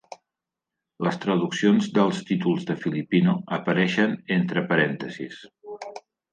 Les 1.07 1.19
traduccions 1.25 1.89
dels 1.97 2.23
títols 2.31 2.67
de 2.71 2.77
Filipino 2.87 3.37
apareixen 3.61 4.19
entre 4.41 4.67
parèntesis. 4.75 5.41